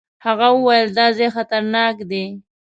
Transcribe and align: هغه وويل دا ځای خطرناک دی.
هغه 0.25 0.47
وويل 0.57 0.87
دا 0.97 1.05
ځای 1.17 1.29
خطرناک 1.35 1.95
دی. 2.09 2.25